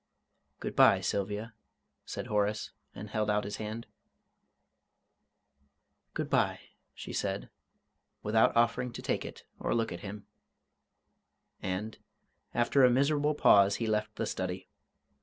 [0.59, 1.53] "Good bye, Sylvia,"
[2.05, 3.85] said Horace, and held out his hand.
[6.15, 6.59] "Good bye,"
[6.95, 7.51] she said,
[8.23, 10.25] without offering to take it or look at him
[11.61, 11.99] and,
[12.51, 14.69] after a miserable pause, he left the study.